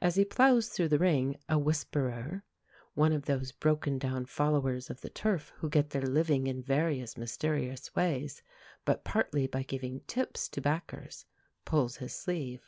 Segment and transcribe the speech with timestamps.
[0.00, 2.42] As he ploughs through the ring, a Whisperer
[2.94, 7.16] (one of those broken down followers of the turf who get their living in various
[7.16, 8.42] mysterious ways,
[8.84, 11.26] but partly by giving "tips" to backers)
[11.64, 12.64] pulls his sleeve.